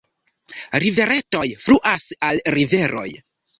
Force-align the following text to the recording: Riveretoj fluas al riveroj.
Riveretoj 0.83 1.43
fluas 1.67 2.09
al 2.31 2.43
riveroj. 2.59 3.07